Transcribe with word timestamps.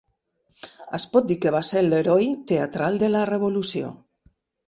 Es 0.97 1.03
pot 1.15 1.27
dir 1.31 1.35
que 1.43 1.51
va 1.57 1.61
ser 1.67 1.83
l'heroi 1.89 2.31
teatral 2.53 2.99
de 3.05 3.13
la 3.17 3.23
Revolució. 3.35 3.93